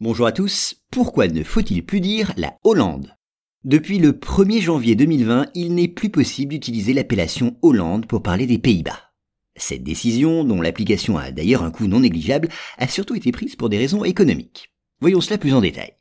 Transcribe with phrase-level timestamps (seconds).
[0.00, 3.16] Bonjour à tous, pourquoi ne faut-il plus dire la Hollande?
[3.64, 8.58] Depuis le 1er janvier 2020, il n'est plus possible d'utiliser l'appellation Hollande pour parler des
[8.58, 9.10] Pays-Bas.
[9.56, 13.68] Cette décision, dont l'application a d'ailleurs un coût non négligeable, a surtout été prise pour
[13.70, 14.72] des raisons économiques.
[15.00, 15.94] Voyons cela plus en détail.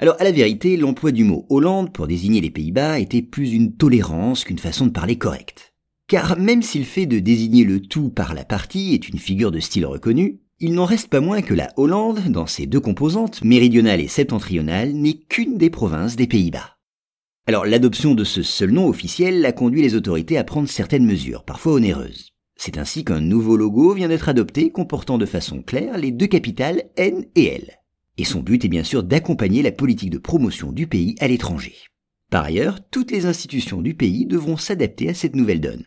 [0.00, 3.76] Alors, à la vérité, l'emploi du mot Hollande pour désigner les Pays-Bas était plus une
[3.76, 5.74] tolérance qu'une façon de parler correcte.
[6.08, 9.52] Car même si le fait de désigner le tout par la partie est une figure
[9.52, 13.42] de style reconnue, il n'en reste pas moins que la Hollande, dans ses deux composantes,
[13.44, 16.76] méridionale et septentrionale, n'est qu'une des provinces des Pays-Bas.
[17.46, 21.44] Alors l'adoption de ce seul nom officiel a conduit les autorités à prendre certaines mesures,
[21.44, 22.32] parfois onéreuses.
[22.56, 26.84] C'est ainsi qu'un nouveau logo vient d'être adopté comportant de façon claire les deux capitales
[26.96, 27.78] N et L
[28.18, 31.74] et son but est bien sûr d'accompagner la politique de promotion du pays à l'étranger.
[32.30, 35.84] Par ailleurs, toutes les institutions du pays devront s'adapter à cette nouvelle donne.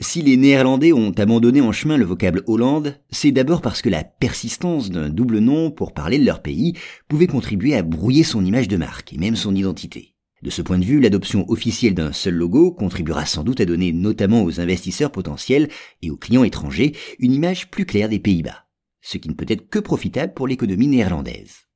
[0.00, 4.04] Si les Néerlandais ont abandonné en chemin le vocable Hollande, c'est d'abord parce que la
[4.04, 6.74] persistance d'un double nom pour parler de leur pays
[7.08, 10.14] pouvait contribuer à brouiller son image de marque et même son identité.
[10.42, 13.92] De ce point de vue, l'adoption officielle d'un seul logo contribuera sans doute à donner
[13.92, 15.68] notamment aux investisseurs potentiels
[16.02, 18.68] et aux clients étrangers une image plus claire des Pays-Bas
[19.00, 21.66] ce qui ne peut être que profitable pour l'économie néerlandaise.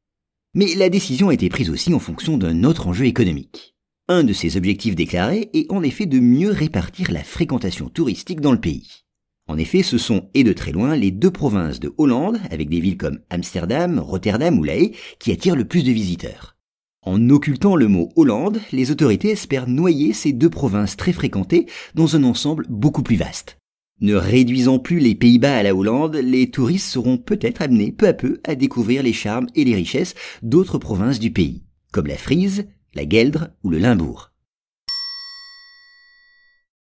[0.55, 3.72] Mais la décision a été prise aussi en fonction d'un autre enjeu économique.
[4.15, 8.53] Un de ses objectifs déclarés est en effet de mieux répartir la fréquentation touristique dans
[8.53, 9.05] le pays.
[9.49, 12.81] En effet, ce sont, et de très loin, les deux provinces de Hollande, avec des
[12.81, 16.59] villes comme Amsterdam, Rotterdam ou La Haye, qui attirent le plus de visiteurs.
[17.01, 22.15] En occultant le mot Hollande, les autorités espèrent noyer ces deux provinces très fréquentées dans
[22.15, 23.57] un ensemble beaucoup plus vaste.
[24.03, 28.13] Ne réduisant plus les Pays-Bas à la Hollande, les touristes seront peut-être amenés peu à
[28.13, 32.67] peu à découvrir les charmes et les richesses d'autres provinces du pays, comme la Frise,
[32.95, 34.32] la Gueldre ou le Limbourg.